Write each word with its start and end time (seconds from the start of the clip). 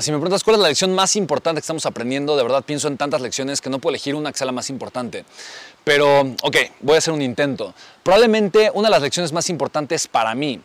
Si 0.00 0.10
me 0.10 0.16
preguntas 0.16 0.44
cuál 0.44 0.56
es 0.56 0.62
la 0.62 0.68
lección 0.68 0.94
más 0.94 1.14
importante 1.16 1.60
que 1.60 1.64
estamos 1.64 1.84
aprendiendo, 1.84 2.34
de 2.34 2.42
verdad 2.42 2.64
pienso 2.64 2.88
en 2.88 2.96
tantas 2.96 3.20
lecciones 3.20 3.60
que 3.60 3.68
no 3.68 3.80
puedo 3.80 3.92
elegir 3.92 4.14
una 4.14 4.32
que 4.32 4.38
sea 4.38 4.46
la 4.46 4.52
más 4.52 4.70
importante. 4.70 5.26
Pero, 5.84 6.20
ok, 6.20 6.56
voy 6.80 6.94
a 6.94 6.98
hacer 6.98 7.12
un 7.12 7.20
intento. 7.20 7.74
Probablemente 8.02 8.70
una 8.72 8.88
de 8.88 8.92
las 8.92 9.02
lecciones 9.02 9.32
más 9.32 9.50
importantes 9.50 10.08
para 10.08 10.34
mí 10.34 10.60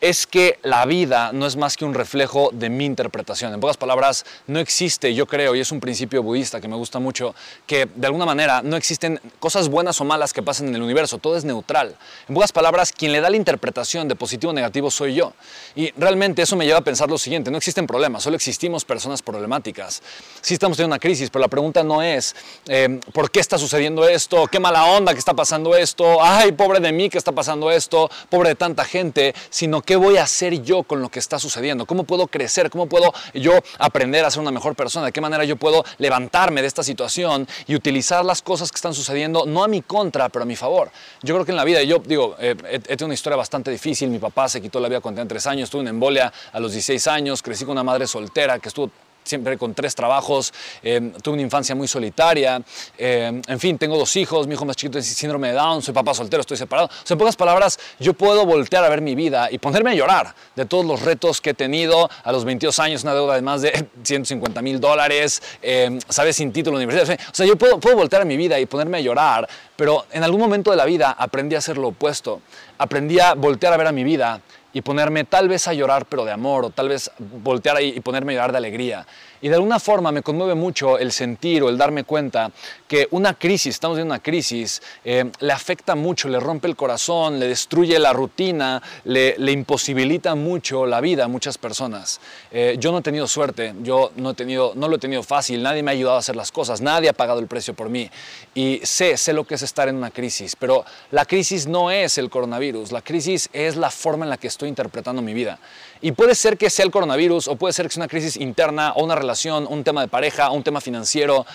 es 0.00 0.26
que 0.26 0.58
la 0.62 0.84
vida 0.86 1.32
no 1.32 1.46
es 1.46 1.56
más 1.56 1.76
que 1.76 1.84
un 1.84 1.94
reflejo 1.94 2.50
de 2.52 2.68
mi 2.68 2.84
interpretación. 2.84 3.54
En 3.54 3.60
pocas 3.60 3.76
palabras, 3.76 4.24
no 4.46 4.58
existe, 4.58 5.14
yo 5.14 5.26
creo, 5.26 5.54
y 5.54 5.60
es 5.60 5.72
un 5.72 5.80
principio 5.80 6.22
budista 6.22 6.60
que 6.60 6.68
me 6.68 6.76
gusta 6.76 6.98
mucho, 6.98 7.34
que 7.66 7.88
de 7.94 8.06
alguna 8.06 8.26
manera 8.26 8.62
no 8.62 8.76
existen 8.76 9.20
cosas 9.40 9.68
buenas 9.68 10.00
o 10.00 10.04
malas 10.04 10.32
que 10.32 10.42
pasen 10.42 10.68
en 10.68 10.74
el 10.76 10.82
universo, 10.82 11.18
todo 11.18 11.36
es 11.36 11.44
neutral. 11.44 11.96
En 12.28 12.34
pocas 12.34 12.52
palabras, 12.52 12.92
quien 12.92 13.12
le 13.12 13.20
da 13.20 13.30
la 13.30 13.36
interpretación 13.36 14.08
de 14.08 14.16
positivo 14.16 14.50
o 14.50 14.54
negativo 14.54 14.90
soy 14.90 15.14
yo. 15.14 15.32
Y 15.74 15.90
realmente 15.92 16.42
eso 16.42 16.56
me 16.56 16.66
lleva 16.66 16.78
a 16.78 16.84
pensar 16.84 17.08
lo 17.08 17.18
siguiente, 17.18 17.50
no 17.50 17.56
existen 17.56 17.86
problemas, 17.86 18.22
solo 18.22 18.36
existimos 18.36 18.84
personas 18.84 19.22
problemáticas. 19.22 20.02
Sí 20.40 20.54
estamos 20.54 20.76
teniendo 20.76 20.94
una 20.94 21.00
crisis, 21.00 21.30
pero 21.30 21.40
la 21.40 21.48
pregunta 21.48 21.82
no 21.82 22.02
es 22.02 22.34
eh, 22.66 23.00
¿por 23.12 23.30
qué 23.30 23.40
está 23.40 23.58
sucediendo 23.58 24.06
esto? 24.08 24.46
¿Qué 24.46 24.60
mala 24.60 24.84
onda 24.84 25.12
que 25.12 25.18
está 25.18 25.34
pasando 25.34 25.76
esto? 25.76 26.22
¡Ay, 26.22 26.52
pobre 26.52 26.80
de 26.80 26.92
mí 26.92 27.08
que 27.10 27.18
está 27.18 27.32
pasando 27.32 27.70
esto! 27.70 28.10
¡Pobre 28.30 28.50
de 28.50 28.54
tanta 28.54 28.84
gente! 28.84 29.34
Sino 29.50 29.82
¿Qué 29.84 29.96
voy 29.96 30.16
a 30.16 30.22
hacer 30.22 30.62
yo 30.62 30.82
con 30.82 31.02
lo 31.02 31.10
que 31.10 31.18
está 31.18 31.38
sucediendo? 31.38 31.86
¿Cómo 31.86 32.04
puedo 32.04 32.26
crecer? 32.26 32.70
¿Cómo 32.70 32.86
puedo 32.86 33.12
yo 33.34 33.52
aprender 33.78 34.24
a 34.24 34.30
ser 34.30 34.40
una 34.40 34.50
mejor 34.50 34.74
persona? 34.74 35.06
¿De 35.06 35.12
qué 35.12 35.20
manera 35.20 35.44
yo 35.44 35.56
puedo 35.56 35.84
levantarme 35.98 36.62
de 36.62 36.68
esta 36.68 36.82
situación 36.82 37.46
y 37.66 37.74
utilizar 37.74 38.24
las 38.24 38.40
cosas 38.40 38.70
que 38.70 38.76
están 38.76 38.94
sucediendo, 38.94 39.44
no 39.46 39.62
a 39.62 39.68
mi 39.68 39.82
contra, 39.82 40.28
pero 40.30 40.44
a 40.44 40.46
mi 40.46 40.56
favor? 40.56 40.90
Yo 41.22 41.34
creo 41.34 41.44
que 41.44 41.52
en 41.52 41.56
la 41.56 41.64
vida, 41.64 41.82
yo 41.82 41.98
digo, 41.98 42.36
eh, 42.38 42.56
he, 42.70 42.78
tenido 42.78 43.06
una 43.06 43.14
historia 43.14 43.36
bastante 43.36 43.70
difícil. 43.70 44.08
Mi 44.08 44.18
papá 44.18 44.48
se 44.48 44.62
quitó 44.62 44.80
la 44.80 44.88
vida 44.88 45.00
cuando 45.00 45.20
tenía 45.20 45.28
tres 45.28 45.46
años, 45.46 45.68
tuve 45.68 45.82
una 45.82 45.90
embolia 45.90 46.32
a 46.52 46.60
los 46.60 46.72
16 46.72 47.06
años, 47.08 47.42
crecí 47.42 47.64
con 47.64 47.72
una 47.72 47.84
madre 47.84 48.06
soltera 48.06 48.58
que 48.58 48.68
estuvo 48.68 48.90
siempre 49.24 49.58
con 49.58 49.74
tres 49.74 49.94
trabajos, 49.94 50.52
eh, 50.82 51.12
tuve 51.22 51.34
una 51.34 51.42
infancia 51.42 51.74
muy 51.74 51.88
solitaria, 51.88 52.62
eh, 52.96 53.40
en 53.46 53.60
fin, 53.60 53.78
tengo 53.78 53.96
dos 53.96 54.14
hijos, 54.16 54.46
mi 54.46 54.54
hijo 54.54 54.64
más 54.64 54.76
chiquito 54.76 54.98
tiene 54.98 55.14
síndrome 55.14 55.48
de 55.48 55.54
Down, 55.54 55.82
soy 55.82 55.94
papá 55.94 56.14
soltero, 56.14 56.42
estoy 56.42 56.56
separado. 56.56 56.88
O 56.88 57.06
sea, 57.06 57.14
en 57.14 57.18
pocas 57.18 57.36
palabras, 57.36 57.78
yo 57.98 58.14
puedo 58.14 58.44
voltear 58.46 58.84
a 58.84 58.88
ver 58.88 59.00
mi 59.00 59.14
vida 59.14 59.48
y 59.50 59.58
ponerme 59.58 59.90
a 59.90 59.94
llorar 59.94 60.34
de 60.54 60.66
todos 60.66 60.84
los 60.84 61.02
retos 61.02 61.40
que 61.40 61.50
he 61.50 61.54
tenido 61.54 62.08
a 62.22 62.32
los 62.32 62.44
22 62.44 62.78
años, 62.78 63.02
una 63.02 63.14
deuda 63.14 63.34
de 63.34 63.42
más 63.42 63.62
de 63.62 63.88
150 64.02 64.62
mil 64.62 64.80
dólares, 64.80 65.42
eh, 65.62 65.98
¿sabes? 66.08 66.36
Sin 66.36 66.52
título 66.52 66.76
universitario. 66.76 67.24
O 67.30 67.34
sea, 67.34 67.46
yo 67.46 67.56
puedo, 67.56 67.80
puedo 67.80 67.96
voltear 67.96 68.22
a 68.22 68.24
mi 68.24 68.36
vida 68.36 68.60
y 68.60 68.66
ponerme 68.66 68.98
a 68.98 69.00
llorar, 69.00 69.48
pero 69.76 70.06
en 70.12 70.22
algún 70.22 70.40
momento 70.40 70.70
de 70.70 70.76
la 70.76 70.84
vida 70.84 71.10
aprendí 71.18 71.54
a 71.54 71.58
hacer 71.58 71.78
lo 71.78 71.88
opuesto. 71.88 72.42
Aprendí 72.78 73.18
a 73.20 73.34
voltear 73.34 73.72
a 73.72 73.76
ver 73.76 73.86
a 73.86 73.92
mi 73.92 74.04
vida 74.04 74.40
y 74.74 74.82
ponerme 74.82 75.24
tal 75.24 75.48
vez 75.48 75.66
a 75.68 75.72
llorar 75.72 76.04
pero 76.06 76.24
de 76.24 76.32
amor 76.32 76.66
o 76.66 76.70
tal 76.70 76.90
vez 76.90 77.10
voltear 77.18 77.76
ahí 77.76 77.94
y 77.96 78.00
ponerme 78.00 78.32
a 78.32 78.34
llorar 78.34 78.52
de 78.52 78.58
alegría. 78.58 79.06
Y 79.44 79.48
de 79.50 79.56
alguna 79.56 79.78
forma 79.78 80.10
me 80.10 80.22
conmueve 80.22 80.54
mucho 80.54 80.98
el 80.98 81.12
sentir 81.12 81.62
o 81.62 81.68
el 81.68 81.76
darme 81.76 82.04
cuenta 82.04 82.50
que 82.88 83.08
una 83.10 83.34
crisis, 83.34 83.74
estamos 83.74 83.98
en 83.98 84.06
una 84.06 84.20
crisis, 84.20 84.80
eh, 85.04 85.30
le 85.40 85.52
afecta 85.52 85.94
mucho, 85.94 86.30
le 86.30 86.40
rompe 86.40 86.66
el 86.66 86.76
corazón, 86.76 87.38
le 87.38 87.48
destruye 87.48 87.98
la 87.98 88.14
rutina, 88.14 88.82
le, 89.04 89.34
le 89.36 89.52
imposibilita 89.52 90.34
mucho 90.34 90.86
la 90.86 91.02
vida 91.02 91.26
a 91.26 91.28
muchas 91.28 91.58
personas. 91.58 92.22
Eh, 92.50 92.76
yo 92.78 92.90
no 92.90 93.00
he 93.00 93.02
tenido 93.02 93.26
suerte, 93.26 93.74
yo 93.82 94.12
no, 94.16 94.30
he 94.30 94.34
tenido, 94.34 94.72
no 94.76 94.88
lo 94.88 94.96
he 94.96 94.98
tenido 94.98 95.22
fácil, 95.22 95.62
nadie 95.62 95.82
me 95.82 95.90
ha 95.90 95.92
ayudado 95.92 96.16
a 96.16 96.20
hacer 96.20 96.36
las 96.36 96.50
cosas, 96.50 96.80
nadie 96.80 97.10
ha 97.10 97.12
pagado 97.12 97.40
el 97.40 97.46
precio 97.46 97.74
por 97.74 97.90
mí. 97.90 98.10
Y 98.54 98.80
sé, 98.82 99.18
sé 99.18 99.34
lo 99.34 99.44
que 99.44 99.56
es 99.56 99.62
estar 99.62 99.90
en 99.90 99.96
una 99.96 100.10
crisis, 100.10 100.56
pero 100.56 100.86
la 101.10 101.26
crisis 101.26 101.66
no 101.66 101.90
es 101.90 102.16
el 102.16 102.30
coronavirus, 102.30 102.92
la 102.92 103.02
crisis 103.02 103.50
es 103.52 103.76
la 103.76 103.90
forma 103.90 104.24
en 104.24 104.30
la 104.30 104.38
que 104.38 104.46
estoy 104.46 104.70
interpretando 104.70 105.20
mi 105.20 105.34
vida. 105.34 105.58
Y 106.00 106.12
puede 106.12 106.34
ser 106.34 106.56
que 106.56 106.70
sea 106.70 106.84
el 106.84 106.90
coronavirus 106.90 107.48
o 107.48 107.56
puede 107.56 107.72
ser 107.72 107.86
que 107.86 107.92
sea 107.92 108.02
una 108.02 108.08
crisis 108.08 108.36
interna 108.36 108.92
o 108.92 109.04
una 109.04 109.14
relación, 109.14 109.33
un 109.44 109.84
tema 109.84 110.02
de 110.02 110.08
pareja, 110.08 110.50
un 110.50 110.62
tema 110.62 110.80
financiero. 110.80 111.46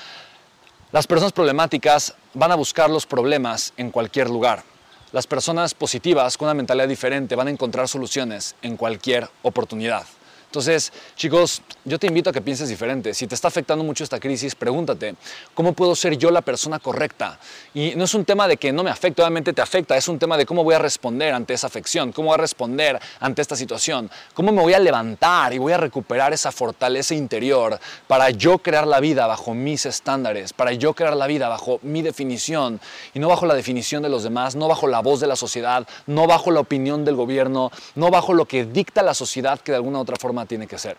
Las 0.91 1.07
personas 1.07 1.31
problemáticas 1.31 2.13
van 2.33 2.51
a 2.51 2.55
buscar 2.55 2.89
los 2.89 3.05
problemas 3.05 3.73
en 3.77 3.91
cualquier 3.91 4.29
lugar. 4.29 4.63
Las 5.11 5.25
personas 5.25 5.73
positivas 5.73 6.37
con 6.37 6.47
una 6.47 6.53
mentalidad 6.53 6.87
diferente 6.87 7.35
van 7.35 7.47
a 7.47 7.51
encontrar 7.51 7.87
soluciones 7.87 8.55
en 8.61 8.77
cualquier 8.77 9.29
oportunidad. 9.41 10.05
Entonces, 10.49 10.91
chicos, 11.15 11.61
yo 11.85 11.99
te 11.99 12.07
invito 12.07 12.31
a 12.31 12.33
que 12.33 12.41
pienses 12.41 12.69
diferente. 12.69 13.13
Si 13.13 13.27
te 13.27 13.35
está 13.35 13.49
afectando 13.49 13.83
mucho 13.83 14.03
esta 14.03 14.19
crisis, 14.19 14.55
pregúntate, 14.55 15.13
¿cómo 15.53 15.73
puedo 15.73 15.95
ser 15.95 16.17
yo 16.17 16.31
la 16.31 16.41
persona 16.41 16.79
correcta? 16.79 17.37
Y 17.75 17.93
no 17.95 18.05
es 18.05 18.15
un 18.15 18.25
tema 18.25 18.47
de 18.47 18.57
que 18.57 18.73
no 18.73 18.83
me 18.83 18.89
afecte, 18.89 19.21
obviamente 19.21 19.53
te 19.53 19.61
afecta, 19.61 19.95
es 19.95 20.07
un 20.07 20.17
tema 20.17 20.37
de 20.37 20.47
cómo 20.47 20.63
voy 20.63 20.73
a 20.73 20.79
responder 20.79 21.35
ante 21.35 21.53
esa 21.53 21.67
afección, 21.67 22.11
cómo 22.11 22.29
voy 22.29 22.33
a 22.33 22.37
responder 22.41 22.99
ante 23.19 23.43
esta 23.43 23.55
situación, 23.55 24.09
cómo 24.33 24.51
me 24.51 24.63
voy 24.63 24.73
a 24.73 24.79
levantar 24.79 25.53
y 25.53 25.59
voy 25.59 25.71
a 25.71 25.77
recuperar 25.77 26.33
esa 26.33 26.51
fortaleza 26.51 27.13
interior 27.13 27.79
para 28.07 28.31
yo 28.31 28.57
crear 28.57 28.87
la 28.87 28.99
vida 28.99 29.27
bajo 29.27 29.53
mis 29.53 29.85
estándares, 29.85 30.53
para 30.53 30.73
yo 30.73 30.95
crear 30.95 31.15
la 31.15 31.27
vida 31.27 31.47
bajo 31.47 31.79
mi 31.83 32.01
definición 32.01 32.81
y 33.13 33.19
no 33.19 33.27
bajo 33.27 33.45
la 33.45 33.53
definición 33.53 34.01
de 34.01 34.09
los 34.09 34.23
demás, 34.23 34.55
no 34.55 34.67
bajo 34.67 34.87
la 34.87 35.01
voz 35.01 35.19
de 35.19 35.27
la 35.27 35.35
sociedad, 35.35 35.87
no 36.07 36.25
bajo 36.25 36.49
la 36.49 36.61
opinión 36.61 37.05
del 37.05 37.15
gobierno, 37.15 37.71
no 37.93 38.09
bajo 38.09 38.33
lo 38.33 38.45
que 38.45 38.65
dicta 38.65 39.03
la 39.03 39.13
sociedad 39.13 39.59
que 39.59 39.73
de 39.73 39.75
alguna 39.75 39.99
u 39.99 40.01
otra 40.01 40.15
forma 40.15 40.38
tiene 40.45 40.67
que 40.67 40.77
ser. 40.77 40.97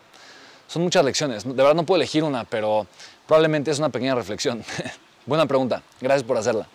Son 0.67 0.81
muchas 0.81 1.03
lecciones, 1.03 1.43
de 1.43 1.51
verdad 1.51 1.75
no 1.75 1.85
puedo 1.85 1.97
elegir 1.97 2.23
una, 2.23 2.43
pero 2.45 2.87
probablemente 3.27 3.71
es 3.71 3.79
una 3.79 3.89
pequeña 3.89 4.15
reflexión. 4.15 4.63
Buena 5.25 5.45
pregunta, 5.45 5.83
gracias 5.99 6.23
por 6.23 6.37
hacerla. 6.37 6.67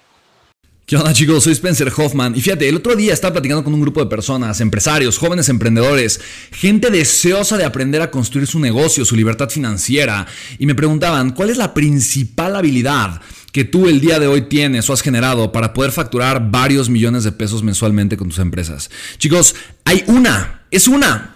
¿Qué 0.87 0.97
onda 0.97 1.12
chicos? 1.12 1.43
Soy 1.43 1.53
Spencer 1.53 1.93
Hoffman 1.97 2.37
y 2.37 2.41
fíjate, 2.41 2.69
el 2.69 2.77
otro 2.77 2.94
día 2.94 3.12
estaba 3.12 3.32
platicando 3.32 3.65
con 3.65 3.75
un 3.75 3.81
grupo 3.81 3.99
de 3.99 4.06
personas, 4.06 4.60
empresarios, 4.60 5.18
jóvenes 5.18 5.48
emprendedores, 5.48 6.21
gente 6.53 6.92
deseosa 6.92 7.57
de 7.57 7.65
aprender 7.65 8.03
a 8.03 8.10
construir 8.13 8.47
su 8.47 8.60
negocio, 8.60 9.04
su 9.04 9.16
libertad 9.16 9.51
financiera 9.51 10.28
y 10.60 10.66
me 10.66 10.77
preguntaban, 10.77 11.30
¿cuál 11.30 11.51
es 11.51 11.57
la 11.57 11.74
principal 11.74 12.54
habilidad 12.54 13.21
que 13.51 13.65
tú 13.65 13.89
el 13.89 14.01
día 14.01 14.21
de 14.21 14.28
hoy 14.28 14.42
tienes 14.42 14.89
o 14.89 14.92
has 14.92 15.03
generado 15.03 15.51
para 15.51 15.72
poder 15.72 15.91
facturar 15.91 16.53
varios 16.53 16.89
millones 16.89 17.24
de 17.24 17.33
pesos 17.33 17.65
mensualmente 17.65 18.16
con 18.16 18.28
tus 18.28 18.39
empresas? 18.39 18.89
Chicos, 19.19 19.57
hay 19.84 20.04
una, 20.07 20.66
es 20.71 20.86
una, 20.86 21.35